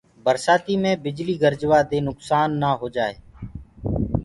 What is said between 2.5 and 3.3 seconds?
نآ هوجآئي۔